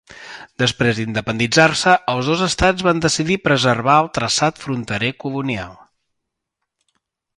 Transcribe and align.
Després 0.61 0.95
d'independitzar-se, 0.99 1.93
els 2.13 2.31
dos 2.31 2.41
estats 2.47 2.85
van 2.87 3.03
decidir 3.03 3.37
preservar 3.49 3.99
el 4.05 4.09
traçat 4.19 4.63
fronterer 4.65 5.13
colonial. 5.25 5.77